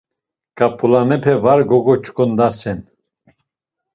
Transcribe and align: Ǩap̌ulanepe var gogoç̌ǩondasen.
Ǩap̌ulanepe 0.57 1.33
var 1.43 1.59
gogoç̌ǩondasen. 1.69 2.79